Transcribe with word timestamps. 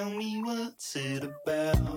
Tell 0.00 0.08
me 0.08 0.42
what's 0.42 0.96
it 0.96 1.24
about? 1.24 1.89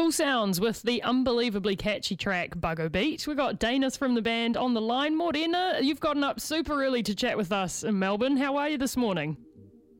Cool 0.00 0.12
sounds 0.12 0.62
with 0.62 0.80
the 0.80 1.02
unbelievably 1.02 1.76
catchy 1.76 2.16
track 2.16 2.58
Bugle 2.58 2.88
Beat. 2.88 3.26
We've 3.26 3.36
got 3.36 3.60
Dainis 3.60 3.98
from 3.98 4.14
the 4.14 4.22
band 4.22 4.56
on 4.56 4.72
the 4.72 4.80
line. 4.80 5.14
Morena, 5.14 5.76
you've 5.82 6.00
gotten 6.00 6.24
up 6.24 6.40
super 6.40 6.82
early 6.82 7.02
to 7.02 7.14
chat 7.14 7.36
with 7.36 7.52
us 7.52 7.84
in 7.84 7.98
Melbourne. 7.98 8.38
How 8.38 8.56
are 8.56 8.70
you 8.70 8.78
this 8.78 8.96
morning? 8.96 9.36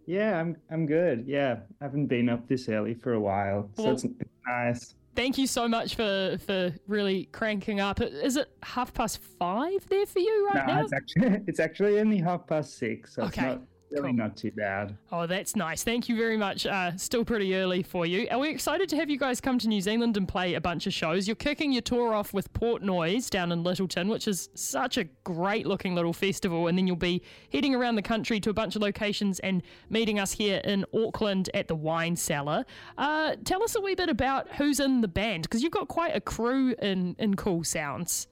Yeah, 0.07 0.41
I'm 0.41 0.57
I'm 0.71 0.87
good. 0.87 1.25
Yeah, 1.27 1.59
I 1.83 1.85
haven't 1.85 2.07
been 2.07 2.31
up 2.31 2.49
this 2.49 2.67
early 2.71 2.95
for 2.95 3.13
a 3.13 3.21
while, 3.21 3.69
so 3.77 3.83
Well- 3.83 3.93
it's, 3.93 4.05
it's 4.05 4.31
nice. 4.47 4.95
Thank 5.17 5.37
you 5.37 5.47
so 5.47 5.69
much 5.69 5.97
for, 5.97 6.39
for 6.47 6.73
really 6.87 7.25
cranking 7.27 7.81
up. 7.81 8.01
Is 8.01 8.37
it 8.37 8.49
half 8.63 8.95
past 8.95 9.19
five 9.39 9.87
there 9.91 10.07
for 10.07 10.21
you 10.21 10.49
right 10.55 10.67
No, 10.67 10.75
now? 10.77 10.81
it's 10.83 10.95
actually 10.95 11.41
it's 11.47 11.61
actually 11.61 12.01
only 12.01 12.17
half 12.17 12.47
past 12.47 12.79
six, 12.79 13.17
so 13.17 13.25
Okay, 13.25 13.29
it's 13.49 13.61
not 13.61 13.63
really 13.91 14.09
cool. 14.11 14.13
not 14.19 14.37
too 14.37 14.51
bad. 14.53 14.97
Oh, 15.11 15.27
that's 15.27 15.57
nice. 15.57 15.83
Thank 15.83 16.09
you 16.09 16.17
very 16.17 16.37
much. 16.37 16.67
Uh, 16.67 16.97
still 16.97 17.25
pretty 17.25 17.55
early 17.57 17.83
for 17.83 18.07
you. 18.07 18.29
Are 18.31 18.39
we 18.39 18.49
excited 18.49 18.89
to 18.91 18.97
have 18.97 19.11
you 19.11 19.19
guys 19.19 19.41
come 19.41 19.59
to 19.59 19.69
New 19.69 19.81
Zealand 19.81 20.17
and 20.17 20.29
play 20.29 20.55
a 20.55 20.61
bunch 20.61 20.87
of 20.87 20.93
shows? 20.93 21.27
You're 21.27 21.37
kicking 21.37 21.73
your 21.73 21.83
tour 21.83 22.15
off 22.15 22.33
with 22.33 22.53
Port 22.53 22.83
Noise 22.83 23.31
down 23.31 23.53
in 23.53 23.65
Lyttelton, 23.65 24.09
which 24.09 24.29
is 24.29 24.49
such 24.55 24.97
a 24.97 25.05
great 25.25 25.67
looking 25.67 25.95
little 25.95 26.13
festival. 26.13 26.69
And 26.69 26.79
then 26.79 26.87
you'll 26.87 26.97
be 26.97 27.23
heading 27.53 27.75
around 27.75 27.97
the 27.97 28.03
country 28.03 28.41
to 28.41 28.51
a 28.51 28.55
bunch 28.55 28.77
of 28.77 28.83
locations 28.83 29.41
and 29.41 29.63
meeting 29.89 30.19
us 30.19 30.33
here 30.33 30.61
in 30.65 30.85
Auckland 30.95 31.51
at 31.55 31.69
the 31.69 31.77
Wine 31.77 32.17
Cellar. 32.17 32.65
Uh, 32.97 33.37
tell 33.45 33.63
us 33.63 33.75
a 33.75 33.81
wee 33.81 33.95
bit 33.95 34.09
about 34.09 34.49
who's 34.57 34.81
in 34.81 35.01
the 35.01 35.09
band, 35.09 35.43
because 35.45 35.63
you've 35.63 35.73
got 35.73 35.89
quite 35.89 36.15
a 36.15 36.21
crew 36.21 36.75
in, 36.81 37.17
in 37.19 37.35
Cool 37.35 37.65
Sounds. 37.65 38.29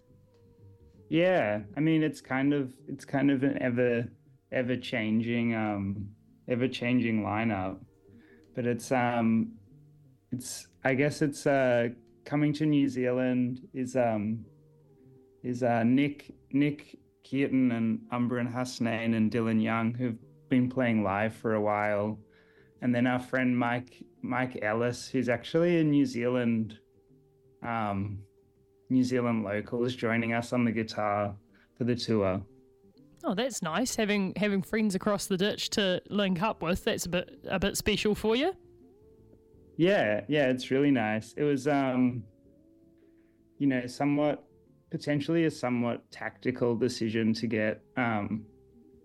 Yeah, 1.10 1.60
I 1.74 1.80
mean 1.80 2.02
it's 2.02 2.20
kind 2.20 2.52
of 2.52 2.70
it's 2.86 3.06
kind 3.06 3.30
of 3.30 3.42
an 3.42 3.56
ever 3.62 4.06
ever 4.52 4.76
changing 4.76 5.54
um 5.54 6.08
ever 6.48 6.68
changing 6.68 7.22
lineup, 7.22 7.78
but 8.54 8.66
it's 8.66 8.90
um 8.92 9.52
it's 10.32 10.66
I 10.84 10.94
guess 10.94 11.22
it's 11.22 11.46
uh 11.46 11.88
coming 12.24 12.52
to 12.54 12.66
New 12.66 12.88
Zealand 12.88 13.66
is 13.74 13.96
um 13.96 14.44
is 15.42 15.62
uh 15.62 15.82
Nick 15.84 16.34
Nick 16.52 16.98
Keaton 17.24 17.72
and 17.72 18.00
Umbran 18.12 18.52
Hasnain 18.52 19.14
and 19.14 19.30
Dylan 19.30 19.62
Young 19.62 19.94
who've 19.94 20.18
been 20.48 20.70
playing 20.70 21.02
live 21.02 21.34
for 21.34 21.54
a 21.54 21.60
while, 21.60 22.18
and 22.80 22.94
then 22.94 23.06
our 23.06 23.20
friend 23.20 23.56
Mike 23.56 24.02
Mike 24.22 24.58
Ellis 24.62 25.08
who's 25.08 25.28
actually 25.28 25.78
a 25.78 25.84
New 25.84 26.06
Zealand 26.06 26.78
um 27.62 28.20
New 28.90 29.04
Zealand 29.04 29.44
local 29.44 29.84
is 29.84 29.94
joining 29.94 30.32
us 30.32 30.54
on 30.54 30.64
the 30.64 30.72
guitar 30.72 31.34
for 31.76 31.84
the 31.84 31.94
tour. 31.94 32.40
Oh, 33.24 33.34
that's 33.34 33.62
nice 33.62 33.96
having 33.96 34.32
having 34.36 34.62
friends 34.62 34.94
across 34.94 35.26
the 35.26 35.36
ditch 35.36 35.70
to 35.70 36.00
link 36.08 36.40
up 36.40 36.62
with. 36.62 36.84
That's 36.84 37.06
a 37.06 37.08
bit 37.08 37.38
a 37.48 37.58
bit 37.58 37.76
special 37.76 38.14
for 38.14 38.36
you. 38.36 38.52
Yeah, 39.76 40.22
yeah, 40.28 40.46
it's 40.46 40.70
really 40.70 40.90
nice. 40.90 41.34
It 41.36 41.42
was 41.44 41.66
um 41.66 42.22
you 43.58 43.66
know, 43.66 43.86
somewhat 43.86 44.44
potentially 44.90 45.44
a 45.44 45.50
somewhat 45.50 46.10
tactical 46.10 46.76
decision 46.76 47.32
to 47.34 47.46
get 47.46 47.82
um 47.96 48.44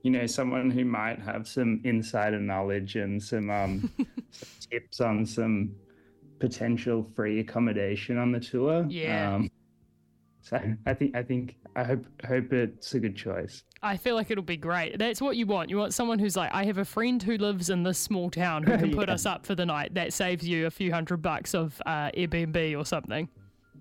you 0.04 0.12
know, 0.12 0.28
someone 0.28 0.70
who 0.70 0.84
might 0.84 1.20
have 1.20 1.48
some 1.48 1.80
insider 1.86 2.40
knowledge 2.40 2.96
and 2.96 3.22
some 3.22 3.50
um 3.50 3.92
tips 4.72 5.02
on 5.02 5.26
some 5.26 5.74
potential 6.40 7.10
free 7.16 7.40
accommodation 7.40 8.18
on 8.18 8.32
the 8.32 8.40
tour. 8.40 8.86
Yeah. 8.90 9.36
Um 9.36 9.50
So 10.44 10.60
I 10.86 10.94
think 10.94 11.16
I 11.16 11.24
think 11.24 11.56
I 11.76 11.84
hope 11.84 12.06
hope 12.28 12.52
it's 12.52 12.94
a 12.94 13.00
good 13.00 13.16
choice. 13.16 13.64
I 13.82 13.96
feel 13.96 14.16
like 14.16 14.30
it'll 14.30 14.44
be 14.44 14.58
great. 14.58 15.00
That's 15.00 15.22
what 15.22 15.38
you 15.38 15.46
want. 15.46 15.70
You 15.70 15.78
want 15.78 15.94
someone 15.94 16.20
who's 16.20 16.36
like, 16.36 16.54
I 16.54 16.66
have 16.66 16.78
a 16.78 16.86
friend 16.86 17.24
who 17.24 17.38
lives 17.38 17.70
in 17.70 17.84
this 17.84 17.98
small 17.98 18.30
town 18.30 18.64
who 18.64 18.78
can 18.78 18.94
put 18.94 19.10
us 19.10 19.26
up 19.26 19.46
for 19.46 19.56
the 19.56 19.66
night. 19.66 19.94
That 19.94 20.12
saves 20.12 20.48
you 20.48 20.66
a 20.66 20.72
few 20.72 20.94
hundred 20.94 21.22
bucks 21.22 21.56
of 21.56 21.82
uh, 21.86 22.12
Airbnb 22.12 22.78
or 22.78 22.86
something. 22.86 23.30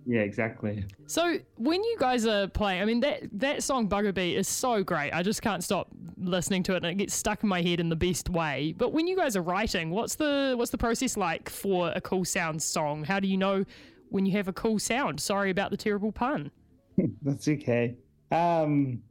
Yeah, 0.06 0.20
exactly. 0.20 0.84
So 1.06 1.38
when 1.56 1.82
you 1.82 1.96
guys 1.98 2.26
are 2.26 2.46
playing, 2.46 2.80
I 2.80 2.84
mean 2.84 3.00
that 3.00 3.22
that 3.32 3.62
song 3.62 3.88
Bugle 3.88 4.12
Beat 4.12 4.36
is 4.36 4.46
so 4.46 4.84
great. 4.84 5.10
I 5.10 5.22
just 5.22 5.42
can't 5.42 5.62
stop 5.64 5.88
listening 6.16 6.62
to 6.64 6.74
it, 6.74 6.78
and 6.78 6.86
it 6.86 6.94
gets 6.94 7.14
stuck 7.14 7.42
in 7.42 7.48
my 7.48 7.60
head 7.60 7.80
in 7.80 7.88
the 7.88 7.96
best 7.96 8.28
way. 8.28 8.74
But 8.76 8.92
when 8.92 9.06
you 9.08 9.16
guys 9.16 9.36
are 9.36 9.42
writing, 9.42 9.90
what's 9.90 10.14
the 10.14 10.54
what's 10.56 10.70
the 10.70 10.78
process 10.78 11.16
like 11.16 11.48
for 11.48 11.92
a 11.94 12.00
cool 12.00 12.24
sound 12.24 12.62
song? 12.62 13.04
How 13.04 13.20
do 13.20 13.28
you 13.28 13.36
know 13.36 13.64
when 14.12 14.26
you 14.26 14.32
have 14.32 14.48
a 14.48 14.52
cool 14.52 14.78
sound? 14.78 15.20
Sorry 15.20 15.50
about 15.50 15.70
the 15.70 15.76
terrible 15.76 16.12
pun. 16.12 16.50
That's 17.22 17.48
okay. 17.48 17.96
Um, 18.30 19.02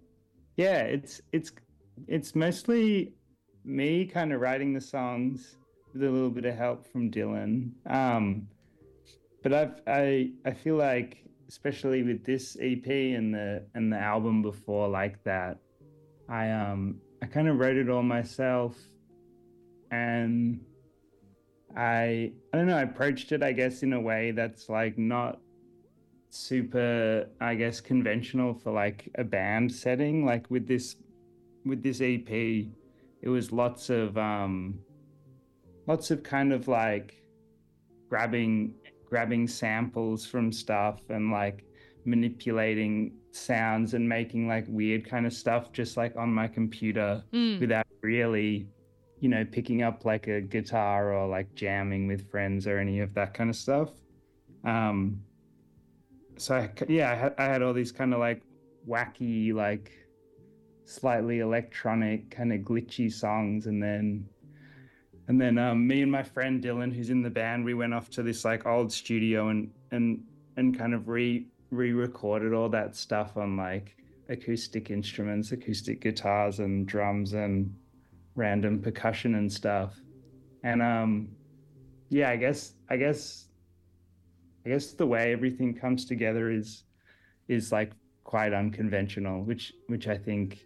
yeah, 0.58 0.82
it's 0.82 1.22
it's 1.32 1.52
it's 2.08 2.36
mostly 2.36 3.14
me 3.64 4.06
kind 4.06 4.32
of 4.34 4.42
writing 4.42 4.74
the 4.74 4.82
songs 4.82 5.58
with 5.94 6.04
a 6.04 6.10
little 6.10 6.30
bit 6.30 6.46
of 6.46 6.56
help 6.56 6.86
from 6.86 7.12
Dylan. 7.12 7.72
Um, 7.88 8.48
but 9.44 9.54
I've 9.54 9.82
I 9.88 10.32
I 10.46 10.52
feel 10.52 10.76
like 10.76 11.24
especially 11.50 12.04
with 12.04 12.24
this 12.24 12.56
EP 12.62 12.88
and 12.88 13.34
the 13.34 13.66
and 13.76 13.92
the 13.92 13.98
album 13.98 14.42
before 14.42 14.88
like 14.88 15.24
that, 15.24 15.58
I 16.30 16.52
um 16.52 17.02
I 17.24 17.26
kind 17.26 17.48
of 17.48 17.58
wrote 17.60 17.78
it 17.78 17.90
all 17.90 18.04
myself, 18.04 18.78
and 19.92 20.60
I 21.76 22.32
I 22.54 22.58
don't 22.58 22.68
know 22.68 22.78
I 22.78 22.82
approached 22.84 23.32
it 23.32 23.42
I 23.44 23.52
guess 23.52 23.84
in 23.84 23.94
a 23.94 24.00
way 24.02 24.32
that's 24.32 24.70
like 24.70 24.98
not 24.98 25.40
super 26.34 27.28
i 27.42 27.54
guess 27.54 27.82
conventional 27.82 28.54
for 28.54 28.72
like 28.72 29.10
a 29.16 29.24
band 29.24 29.70
setting 29.70 30.26
like 30.26 30.50
with 30.50 30.66
this 30.66 30.96
with 31.66 31.84
this 31.84 32.00
ep 32.00 32.30
it 32.30 33.28
was 33.28 33.52
lots 33.52 33.90
of 33.90 34.18
um 34.18 34.80
lots 35.88 36.10
of 36.10 36.24
kind 36.24 36.54
of 36.54 36.70
like 36.70 37.22
grabbing 38.08 38.74
grabbing 39.06 39.46
samples 39.46 40.26
from 40.26 40.54
stuff 40.54 41.02
and 41.10 41.32
like 41.32 41.66
manipulating 42.06 43.14
sounds 43.32 43.94
and 43.94 44.08
making 44.08 44.48
like 44.48 44.64
weird 44.70 45.06
kind 45.06 45.26
of 45.26 45.34
stuff 45.34 45.74
just 45.74 45.98
like 45.98 46.16
on 46.16 46.34
my 46.34 46.48
computer 46.48 47.22
Mm. 47.34 47.60
without 47.60 47.86
really 48.02 48.68
you 49.22 49.30
know 49.30 49.46
picking 49.46 49.84
up 49.84 50.04
like 50.04 50.28
a 50.28 50.42
guitar 50.42 51.14
or 51.14 51.28
like 51.28 51.56
jamming 51.56 52.08
with 52.08 52.30
friends 52.30 52.68
or 52.68 52.78
any 52.78 53.00
of 53.00 53.14
that 53.14 53.34
kind 53.34 53.50
of 53.50 53.56
stuff. 53.56 53.90
Um 54.66 55.22
so 56.38 56.56
I, 56.56 56.72
yeah 56.88 57.12
I 57.12 57.16
had, 57.16 57.36
I 57.38 57.46
had 57.46 57.62
all 57.62 57.72
these 57.72 57.92
kind 57.92 58.14
of 58.14 58.20
like 58.20 58.42
wacky 58.88 59.54
like 59.54 59.92
slightly 60.86 61.40
electronic 61.40 62.32
kind 62.32 62.52
of 62.52 62.62
glitchy 62.62 63.12
songs 63.12 63.68
and 63.68 63.82
then 63.82 64.28
and 65.28 65.40
then 65.40 65.58
um, 65.58 65.88
me 65.88 66.02
and 66.02 66.12
my 66.12 66.24
friend 66.24 66.64
dylan 66.64 66.94
who's 66.94 67.12
in 67.12 67.22
the 67.22 67.30
band 67.30 67.64
we 67.64 67.74
went 67.74 67.94
off 67.94 68.10
to 68.10 68.24
this 68.24 68.44
like 68.44 68.66
old 68.66 68.92
studio 68.92 69.50
and 69.50 69.72
and 69.92 70.24
and 70.58 70.78
kind 70.78 70.94
of 70.94 71.08
re 71.08 71.46
re-recorded 71.70 72.54
all 72.54 72.68
that 72.68 72.96
stuff 72.96 73.38
on 73.38 73.56
like 73.56 73.96
acoustic 74.30 74.90
instruments 74.90 75.52
acoustic 75.52 76.02
guitars 76.02 76.60
and 76.60 76.88
drums 76.88 77.34
and 77.34 77.74
random 78.36 78.82
percussion 78.82 79.36
and 79.36 79.52
stuff 79.52 80.00
and 80.64 80.82
um 80.82 81.28
yeah 82.10 82.30
i 82.30 82.36
guess 82.36 82.74
i 82.90 82.96
guess 82.96 83.48
i 84.66 84.70
guess 84.70 84.92
the 84.92 85.06
way 85.06 85.34
everything 85.34 85.74
comes 85.74 86.06
together 86.06 86.52
is 86.52 86.84
is 87.48 87.72
like 87.72 87.92
quite 88.24 88.54
unconventional 88.54 89.44
which 89.44 89.74
which 89.88 90.08
i 90.08 90.18
think 90.18 90.60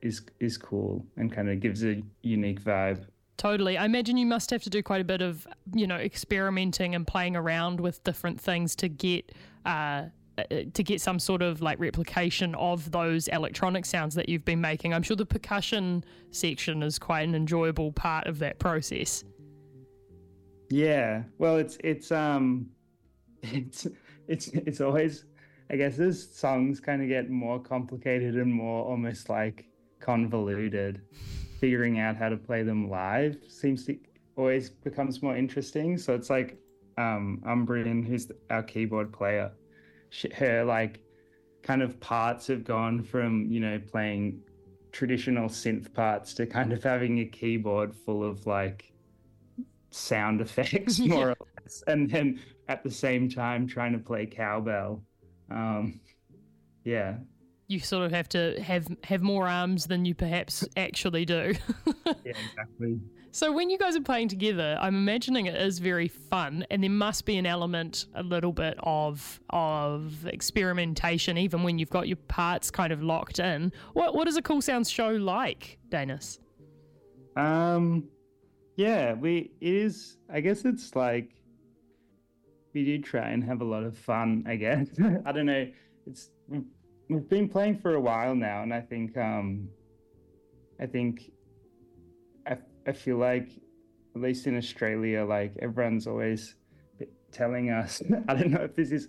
is 0.00 0.22
is 0.38 0.56
cool 0.56 1.04
and 1.16 1.32
kind 1.32 1.50
of 1.50 1.60
gives 1.60 1.84
a 1.84 2.02
unique 2.22 2.62
vibe 2.62 3.04
Totally. 3.40 3.78
I 3.78 3.86
imagine 3.86 4.18
you 4.18 4.26
must 4.26 4.50
have 4.50 4.62
to 4.64 4.68
do 4.68 4.82
quite 4.82 5.00
a 5.00 5.04
bit 5.04 5.22
of, 5.22 5.46
you 5.72 5.86
know, 5.86 5.96
experimenting 5.96 6.94
and 6.94 7.06
playing 7.06 7.36
around 7.36 7.80
with 7.80 8.04
different 8.04 8.38
things 8.38 8.76
to 8.76 8.88
get 8.90 9.32
uh, 9.64 10.02
to 10.48 10.82
get 10.82 11.00
some 11.00 11.18
sort 11.18 11.42
of 11.42 11.62
like 11.62 11.78
replication 11.78 12.54
of 12.54 12.90
those 12.90 13.28
electronic 13.28 13.84
sounds 13.84 14.14
that 14.14 14.28
you've 14.28 14.44
been 14.44 14.60
making. 14.60 14.94
I'm 14.94 15.02
sure 15.02 15.16
the 15.16 15.26
percussion 15.26 16.04
section 16.30 16.82
is 16.82 16.98
quite 16.98 17.22
an 17.22 17.34
enjoyable 17.34 17.92
part 17.92 18.26
of 18.26 18.38
that 18.40 18.58
process. 18.58 19.24
Yeah. 20.70 21.24
Well, 21.38 21.56
it's 21.56 21.76
it's 21.82 22.12
um 22.12 22.70
it's 23.42 23.86
it's 24.28 24.48
it's 24.48 24.80
always 24.80 25.24
I 25.70 25.76
guess 25.76 25.98
as 25.98 26.34
songs 26.34 26.80
kind 26.80 27.02
of 27.02 27.08
get 27.08 27.28
more 27.30 27.60
complicated 27.60 28.36
and 28.36 28.52
more 28.52 28.84
almost 28.84 29.28
like 29.28 29.66
convoluted, 30.00 31.02
figuring 31.60 31.98
out 31.98 32.16
how 32.16 32.28
to 32.28 32.36
play 32.36 32.62
them 32.62 32.88
live 32.88 33.36
seems 33.48 33.84
to 33.86 33.98
always 34.36 34.70
becomes 34.70 35.22
more 35.22 35.36
interesting. 35.36 35.98
So 35.98 36.14
it's 36.14 36.30
like 36.30 36.56
um 36.98 37.42
Umbrian, 37.46 38.06
who's 38.06 38.30
our 38.50 38.62
keyboard 38.62 39.12
player, 39.12 39.50
her 40.34 40.64
like 40.64 41.00
kind 41.62 41.82
of 41.82 42.00
parts 42.00 42.46
have 42.46 42.64
gone 42.64 43.02
from 43.02 43.46
you 43.50 43.60
know 43.60 43.78
playing 43.90 44.40
traditional 44.92 45.48
synth 45.48 45.92
parts 45.94 46.34
to 46.34 46.46
kind 46.46 46.72
of 46.72 46.82
having 46.82 47.20
a 47.20 47.24
keyboard 47.24 47.94
full 47.94 48.24
of 48.24 48.46
like 48.46 48.92
sound 49.90 50.40
effects 50.46 50.98
more 50.98 51.30
or 51.30 51.36
less 51.62 51.82
and 51.86 52.10
then 52.10 52.40
at 52.68 52.82
the 52.82 52.90
same 52.90 53.28
time 53.28 53.66
trying 53.66 53.92
to 53.92 53.98
play 53.98 54.26
cowbell. 54.26 55.02
Um 55.50 56.00
yeah 56.84 57.16
You 57.70 57.78
sort 57.78 58.04
of 58.04 58.10
have 58.12 58.28
to 58.30 58.60
have 58.60 58.88
have 59.04 59.22
more 59.22 59.46
arms 59.48 59.86
than 59.86 60.04
you 60.04 60.14
perhaps 60.14 60.66
actually 60.76 61.24
do. 61.24 61.54
yeah 62.06 62.12
exactly 62.24 62.98
So 63.30 63.52
when 63.52 63.70
you 63.70 63.78
guys 63.78 63.94
are 63.94 64.02
playing 64.02 64.26
together, 64.26 64.76
I'm 64.80 64.96
imagining 64.96 65.46
it 65.46 65.54
is 65.54 65.78
very 65.78 66.08
fun, 66.08 66.66
and 66.68 66.82
there 66.82 66.90
must 66.90 67.24
be 67.26 67.36
an 67.36 67.46
element, 67.46 68.06
a 68.16 68.24
little 68.24 68.52
bit 68.52 68.76
of 68.82 69.40
of 69.50 70.26
experimentation, 70.26 71.38
even 71.38 71.62
when 71.62 71.78
you've 71.78 71.90
got 71.98 72.08
your 72.08 72.16
parts 72.26 72.72
kind 72.72 72.92
of 72.92 73.04
locked 73.04 73.38
in. 73.38 73.72
What 73.92 74.16
what 74.16 74.26
is 74.26 74.36
a 74.36 74.42
Cool 74.42 74.60
Sounds 74.60 74.90
show 74.90 75.10
like, 75.10 75.78
Dainis? 75.90 76.38
um 77.36 78.08
yeah 78.76 79.12
we 79.14 79.52
it 79.60 79.74
is 79.74 80.16
i 80.32 80.40
guess 80.40 80.64
it's 80.64 80.96
like 80.96 81.30
we 82.74 82.84
do 82.84 82.98
try 83.00 83.28
and 83.30 83.44
have 83.44 83.60
a 83.60 83.64
lot 83.64 83.84
of 83.84 83.96
fun 83.96 84.44
i 84.48 84.56
guess 84.56 84.88
i 85.26 85.30
don't 85.30 85.46
know 85.46 85.66
it's 86.06 86.30
we've, 87.10 87.28
been 87.28 87.48
playing 87.48 87.78
for 87.78 87.94
a 87.94 88.00
while 88.00 88.34
now 88.34 88.62
and 88.62 88.72
i 88.72 88.80
think 88.80 89.16
um 89.16 89.68
i 90.80 90.86
think 90.86 91.30
i, 92.46 92.56
I 92.86 92.92
feel 92.92 93.16
like 93.16 93.48
at 94.14 94.22
least 94.22 94.46
in 94.46 94.56
australia 94.56 95.24
like 95.24 95.52
everyone's 95.60 96.06
always 96.06 96.56
telling 97.32 97.70
us 97.70 98.02
i 98.28 98.34
don't 98.34 98.50
know 98.50 98.62
if 98.62 98.74
this 98.76 98.92
is 98.92 99.08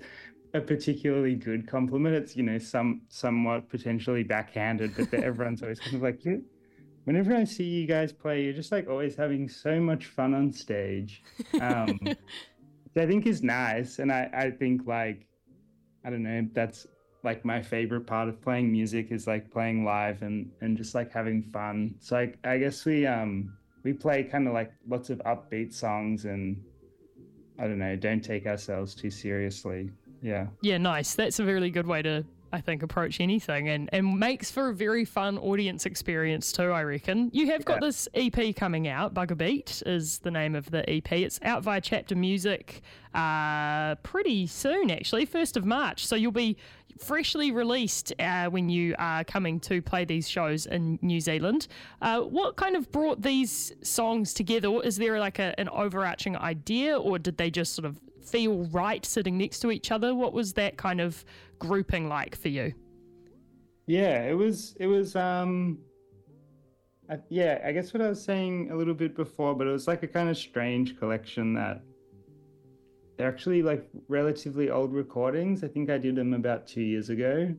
a 0.53 0.60
particularly 0.60 1.36
good 1.36 1.67
compliment 1.67 2.13
it's 2.13 2.36
you 2.36 2.43
know 2.43 2.58
some 2.58 3.01
somewhat 3.08 3.70
potentially 3.70 4.24
backhanded 4.24 4.93
but 4.98 5.10
that 5.12 5.24
everyone's 5.24 5.62
always 5.62 5.79
kind 5.79 5.96
of 5.96 6.01
like 6.01 6.25
"You- 6.25 6.43
whenever 7.05 7.34
i 7.34 7.43
see 7.43 7.63
you 7.63 7.88
guys 7.88 8.12
play 8.12 8.43
you're 8.43 8.53
just 8.53 8.72
like 8.72 8.88
always 8.89 9.15
having 9.15 9.48
so 9.50 9.79
much 9.79 10.05
fun 10.05 10.34
on 10.36 10.51
stage. 10.51 11.24
Um 11.60 11.98
which 12.93 13.03
i 13.03 13.08
think 13.08 13.25
is 13.25 13.41
nice 13.41 14.00
and 14.00 14.12
i 14.12 14.29
i 14.34 14.51
think 14.51 14.86
like 14.86 15.27
i 16.05 16.10
don't 16.10 16.24
know 16.24 16.48
that's 16.53 16.86
like 17.24 17.46
my 17.46 17.62
favorite 17.62 18.08
part 18.08 18.28
of 18.28 18.42
playing 18.42 18.72
music 18.72 19.12
is 19.12 19.28
like 19.28 19.51
playing 19.51 19.86
live 19.86 20.22
and 20.22 20.51
and 20.62 20.78
just 20.78 20.96
like 20.96 21.12
having 21.12 21.44
fun. 21.44 21.96
So 22.00 22.18
i, 22.18 22.34
I 22.44 22.58
guess 22.58 22.86
we 22.86 23.06
um 23.06 23.54
we 23.84 23.94
play 23.94 24.24
kind 24.24 24.48
of 24.48 24.54
like 24.54 24.72
lots 24.88 25.10
of 25.10 25.20
upbeat 25.20 25.74
songs 25.74 26.25
and 26.25 26.63
i 27.58 27.63
don't 27.63 27.80
know 27.80 27.96
don't 27.96 28.22
take 28.22 28.46
ourselves 28.46 28.96
too 28.96 29.10
seriously. 29.10 29.90
Yeah. 30.22 30.48
Yeah, 30.62 30.78
nice. 30.78 31.16
That's 31.16 31.40
a 31.40 31.46
really 31.46 31.72
good 31.72 31.88
way 31.88 32.01
to, 32.04 32.24
I 32.53 32.62
think, 32.62 32.84
approach 32.84 33.20
anything, 33.20 33.70
and 33.70 33.89
and 33.93 34.20
makes 34.20 34.51
for 34.51 34.70
a 34.70 34.74
very 34.74 35.05
fun 35.05 35.38
audience 35.38 35.86
experience 35.86 36.51
too. 36.51 36.72
I 36.72 36.84
reckon. 36.84 37.29
You 37.34 37.48
have 37.48 37.65
got 37.65 37.81
this 37.81 38.08
EP 38.13 38.55
coming 38.55 38.88
out. 38.88 39.13
Bugle 39.13 39.38
Beat 39.38 39.81
is 39.86 40.20
the 40.20 40.31
name 40.31 40.55
of 40.55 40.70
the 40.72 40.88
EP. 40.89 41.12
It's 41.12 41.39
out 41.43 41.63
via 41.63 41.81
Chapter 41.81 42.15
Music, 42.15 42.81
uh, 43.13 43.96
pretty 43.96 44.48
soon 44.48 44.91
actually, 44.91 45.25
first 45.25 45.58
of 45.58 45.65
March. 45.65 46.05
So 46.05 46.15
you'll 46.15 46.31
be 46.31 46.58
freshly 47.01 47.51
released 47.51 48.13
uh, 48.20 48.46
when 48.48 48.70
you 48.70 48.96
are 49.00 49.24
coming 49.24 49.60
to 49.60 49.81
play 49.81 50.05
these 50.05 50.29
shows 50.29 50.65
in 50.65 51.00
New 51.01 51.20
Zealand. 51.20 51.67
Uh, 52.01 52.22
what 52.22 52.55
kind 52.55 52.75
of 52.75 52.91
brought 52.91 53.22
these 53.22 53.74
songs 53.81 54.34
together? 54.34 54.81
Is 54.84 54.98
there 54.98 55.20
like 55.20 55.39
a, 55.39 55.60
an 55.60 55.70
overarching 55.70 56.38
idea, 56.38 56.98
or 56.98 57.20
did 57.20 57.38
they 57.38 57.50
just 57.50 57.74
sort 57.74 57.86
of 57.86 58.00
feel 58.24 58.66
right 58.66 59.06
sitting 59.06 59.38
next 59.38 59.60
to 59.60 59.72
each 59.72 59.92
other? 59.92 60.13
What 60.16 60.34
was 60.34 60.54
that 60.54 60.78
kind 60.78 61.01
of 61.01 61.24
grouping 61.60 62.08
like 62.08 62.36
for 62.36 62.50
you? 62.50 62.74
Yeah, 63.88 64.24
it 64.24 64.38
was 64.38 64.75
it 64.80 64.88
was 64.88 65.16
um 65.16 65.80
I, 67.10 67.20
yeah, 67.30 67.62
I 67.66 67.72
guess 67.74 67.94
what 67.94 68.01
I 68.01 68.08
was 68.08 68.24
saying 68.24 68.72
a 68.72 68.75
little 68.75 68.94
bit 68.94 69.16
before, 69.16 69.54
but 69.54 69.68
it 69.68 69.72
was 69.72 69.88
like 69.88 70.01
a 70.04 70.08
kind 70.08 70.30
of 70.30 70.38
strange 70.38 70.98
collection 70.98 71.54
that 71.56 71.82
they're 73.18 73.28
actually 73.28 73.62
like 73.62 73.88
relatively 74.08 74.70
old 74.70 74.94
recordings. 74.94 75.63
I 75.63 75.68
think 75.68 75.90
I 75.90 75.98
did 75.98 76.16
them 76.16 76.34
about 76.34 76.68
two 76.68 76.82
years 76.82 77.10
ago. 77.10 77.54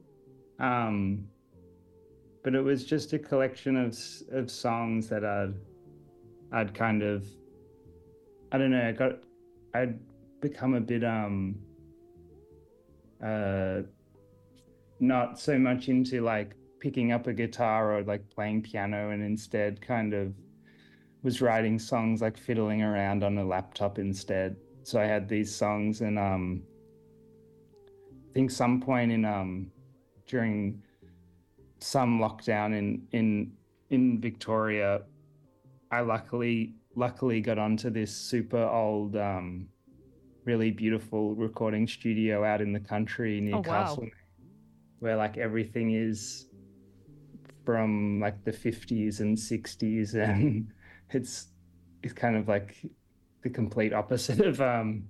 Um, 0.58 1.28
but 2.42 2.54
it 2.54 2.60
was 2.60 2.84
just 2.84 3.12
a 3.12 3.18
collection 3.18 3.76
of 3.76 3.96
of 4.32 4.50
songs 4.50 5.08
that 5.08 5.24
I'd 5.24 5.54
I'd 6.52 6.74
kind 6.74 7.02
of 7.02 7.26
I 8.52 8.58
don't 8.58 8.70
know, 8.70 8.88
I 8.88 8.92
got 8.92 9.18
I'd 9.74 9.98
become 10.42 10.74
a 10.74 10.80
bit 10.80 11.04
um 11.04 11.54
uh 13.24 13.80
not 15.00 15.38
so 15.38 15.58
much 15.58 15.88
into 15.88 16.20
like 16.20 16.54
picking 16.80 17.12
up 17.12 17.26
a 17.28 17.32
guitar 17.32 17.96
or 17.96 18.02
like 18.02 18.28
playing 18.28 18.60
piano 18.60 19.10
and 19.10 19.22
instead 19.22 19.80
kind 19.80 20.12
of 20.12 20.34
was 21.22 21.40
writing 21.40 21.78
songs 21.78 22.20
like 22.20 22.36
fiddling 22.36 22.82
around 22.82 23.22
on 23.22 23.38
a 23.38 23.44
laptop 23.44 24.00
instead. 24.00 24.56
So 24.82 25.00
I 25.00 25.04
had 25.04 25.28
these 25.28 25.54
songs 25.54 26.00
and 26.00 26.18
um 26.18 26.62
I 28.28 28.32
think 28.34 28.50
some 28.50 28.80
point 28.80 29.12
in 29.12 29.24
um 29.24 29.70
during 30.26 30.82
some 31.78 32.18
lockdown 32.18 32.76
in 32.76 33.06
in 33.12 33.52
in 33.90 34.20
Victoria 34.20 35.02
I 35.92 36.00
luckily 36.00 36.74
luckily 36.96 37.40
got 37.40 37.58
onto 37.58 37.90
this 37.90 38.14
super 38.14 38.64
old 38.64 39.16
um 39.16 39.68
really 40.44 40.70
beautiful 40.70 41.34
recording 41.34 41.86
studio 41.86 42.44
out 42.44 42.60
in 42.60 42.72
the 42.72 42.80
country 42.80 43.40
near 43.40 43.54
Oh, 43.56 43.58
wow. 43.58 43.80
Castle 43.82 44.08
where 45.00 45.16
like 45.16 45.36
everything 45.36 45.94
is 45.94 46.46
from 47.64 48.20
like 48.20 48.42
the 48.44 48.52
50s 48.52 49.20
and 49.20 49.36
60s 49.36 50.14
and 50.28 50.72
it's 51.10 51.48
it's 52.02 52.12
kind 52.12 52.36
of 52.36 52.48
like 52.48 52.76
the 53.42 53.50
complete 53.50 53.92
opposite 53.92 54.40
of 54.40 54.60
um 54.60 55.04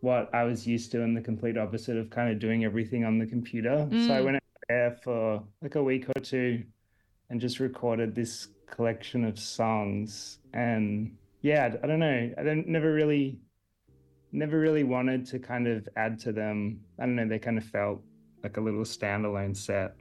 what 0.00 0.34
I 0.34 0.44
was 0.44 0.66
used 0.66 0.90
to 0.92 1.02
and 1.02 1.16
the 1.16 1.20
complete 1.20 1.56
opposite 1.56 1.96
of 1.96 2.10
kind 2.10 2.30
of 2.32 2.40
doing 2.40 2.64
everything 2.64 3.04
on 3.04 3.18
the 3.18 3.26
computer. 3.26 3.88
So 3.96 4.14
I 4.14 4.20
Mm. 4.20 4.24
went 4.24 4.36
out 4.36 4.42
there 4.68 4.98
for 5.04 5.44
like 5.62 5.76
a 5.76 5.82
week 5.82 6.06
or 6.16 6.20
two 6.20 6.64
and 7.30 7.40
just 7.40 7.60
recorded 7.60 8.14
this 8.14 8.48
collection 8.68 9.24
of 9.24 9.38
songs 9.38 10.38
and 10.52 11.16
yeah, 11.42 11.72
I 11.82 11.86
don't 11.86 12.00
know. 12.00 12.32
I 12.36 12.42
don't 12.42 12.66
never 12.68 12.92
really 12.92 13.38
never 14.32 14.58
really 14.58 14.84
wanted 14.84 15.26
to 15.26 15.38
kind 15.38 15.66
of 15.68 15.88
add 15.96 16.18
to 16.20 16.32
them. 16.32 16.80
I 16.98 17.04
don't 17.04 17.16
know, 17.16 17.28
they 17.28 17.38
kind 17.38 17.58
of 17.58 17.64
felt 17.64 18.02
like 18.42 18.56
a 18.56 18.60
little 18.60 18.82
standalone 18.82 19.56
set 19.56 19.94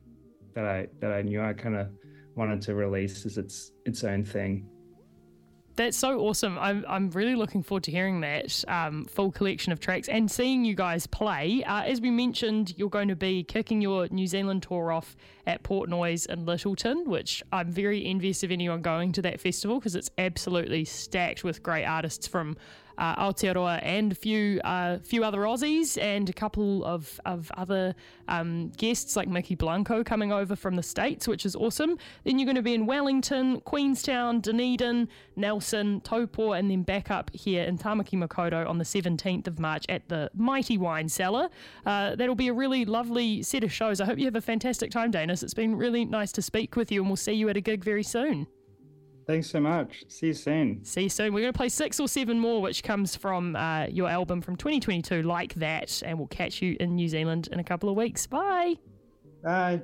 that 0.56 0.66
I 0.66 0.88
that 1.00 1.12
I 1.12 1.22
knew 1.22 1.42
I 1.42 1.54
kind 1.54 1.76
of 1.76 1.90
wanted 2.36 2.62
to 2.64 2.76
release 2.76 3.26
as 3.26 3.38
its 3.38 3.72
its 3.86 4.04
own 4.04 4.24
thing. 4.24 4.68
That's 5.78 5.98
so 5.98 6.20
awesome. 6.20 6.60
I'm, 6.60 6.84
I'm 6.88 7.10
really 7.12 7.34
looking 7.34 7.64
forward 7.64 7.84
to 7.86 7.92
hearing 7.92 8.20
that 8.22 8.64
um, 8.68 9.06
full 9.06 9.32
collection 9.32 9.72
of 9.72 9.80
tracks 9.80 10.10
and 10.10 10.30
seeing 10.30 10.66
you 10.66 10.76
guys 10.76 11.08
play. 11.08 11.64
Uh, 11.64 11.84
as 11.84 12.02
we 12.02 12.12
mentioned, 12.12 12.74
you're 12.78 12.90
going 12.90 13.08
to 13.08 13.16
be 13.16 13.44
kicking 13.44 13.82
your 13.82 14.08
New 14.10 14.28
Zealand 14.28 14.64
tour 14.64 14.92
off 14.92 15.16
at 15.48 15.64
Port 15.64 15.90
Noise 15.90 16.26
in 16.26 16.46
Lyttelton, 16.46 17.06
which 17.06 17.42
I'm 17.54 17.72
very 17.72 18.06
envious 18.06 18.44
of 18.44 18.52
anyone 18.52 18.82
going 18.82 19.14
to 19.14 19.22
that 19.22 19.40
festival 19.40 19.80
because 19.80 19.96
it's 19.96 20.12
absolutely 20.18 20.84
stacked 20.84 21.46
with 21.46 21.64
great 21.64 21.86
artists 21.86 22.28
from 22.28 22.58
uh, 23.02 23.16
Aotearoa 23.16 23.80
and 23.82 24.12
a 24.12 24.16
few 24.16 24.62
uh, 24.64 25.00
few 25.00 25.24
other 25.24 25.40
Aussies 25.40 26.00
and 26.00 26.30
a 26.30 26.34
couple 26.34 26.86
of, 26.86 27.20
of 27.26 27.52
other 27.58 27.96
um, 28.28 28.70
guests 28.78 29.16
like 29.16 29.28
Mykki 29.28 29.58
Blanco 29.58 30.04
coming 30.04 30.32
over 30.32 30.56
from 30.56 30.76
the 30.76 30.84
States, 30.84 31.28
which 31.28 31.44
is 31.44 31.56
awesome. 31.56 31.98
Then 32.24 32.38
you're 32.38 32.46
going 32.46 32.56
to 32.56 32.62
be 32.62 32.76
in 32.76 32.86
Wellington, 32.86 33.60
Queenstown, 33.62 34.40
Dunedin, 34.40 35.10
Nelson, 35.36 36.02
Taupo, 36.02 36.52
and 36.52 36.70
then 36.70 36.84
back 36.84 37.10
up 37.10 37.32
here 37.34 37.64
in 37.64 37.80
Tamaki 37.80 38.24
Makaurau 38.24 38.70
on 38.70 38.78
the 38.78 38.86
17th 38.86 39.48
of 39.48 39.60
March 39.60 39.86
at 39.90 40.08
the 40.08 40.30
Mighty 40.36 40.78
Wine 40.78 41.10
Cellar. 41.10 41.50
Uh, 41.88 42.16
that'll 42.16 42.36
be 42.36 42.50
a 42.50 42.54
really 42.54 42.86
lovely 42.86 43.42
set 43.42 43.64
of 43.64 43.74
shows. 43.74 44.00
I 44.00 44.06
hope 44.06 44.20
you 44.20 44.26
have 44.26 44.36
a 44.36 44.42
fantastic 44.42 44.92
time, 44.92 45.12
Dainis. 45.12 45.42
It's 45.42 45.56
been 45.56 45.76
really 45.76 46.06
nice 46.06 46.32
to 46.34 46.42
speak 46.44 46.76
with 46.76 46.92
you, 46.92 47.02
and 47.02 47.10
we'll 47.10 47.18
see 47.18 47.34
you 47.34 47.50
at 47.50 47.58
a 47.58 47.62
gig 47.62 47.84
very 47.84 48.04
soon. 48.04 48.46
Thanks 49.32 49.50
so 49.50 49.62
much. 49.62 50.04
See 50.10 50.28
you 50.28 50.34
soon. 50.34 50.84
See 50.84 51.04
you 51.04 51.10
soon. 51.10 51.34
We're 51.34 51.40
going 51.40 51.54
to 51.54 51.58
play 51.58 51.70
six 51.70 52.02
or 52.02 52.10
seven 52.10 52.38
more, 52.38 52.62
which 52.62 52.84
comes 52.84 53.16
from 53.16 53.56
uh, 53.56 53.86
your 53.86 54.10
album 54.10 54.42
from 54.42 54.58
2022, 54.58 55.22
Like 55.22 55.54
That, 55.54 56.04
and 56.06 56.18
we'll 56.18 56.28
catch 56.28 56.62
you 56.62 56.76
in 56.82 56.96
New 56.96 57.08
Zealand 57.08 57.48
in 57.50 57.58
a 57.58 57.64
couple 57.64 57.88
of 57.88 57.96
weeks. 57.96 58.28
Bye. 58.28 58.76
Bye. 59.42 59.84